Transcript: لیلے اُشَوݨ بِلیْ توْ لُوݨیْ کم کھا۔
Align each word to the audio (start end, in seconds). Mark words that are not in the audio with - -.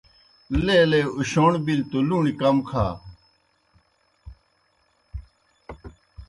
لیلے 0.65 1.01
اُشَوݨ 1.17 1.51
بِلیْ 1.65 1.83
توْ 1.89 1.99
لُوݨیْ 2.07 2.33
کم 2.41 2.57
کھا۔ 2.67 2.85